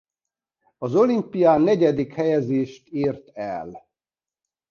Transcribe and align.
Az 0.77 0.95
olimpián 0.95 1.61
negyedik 1.61 2.13
helyezést 2.13 2.87
ért 2.87 3.29
el. 3.33 3.87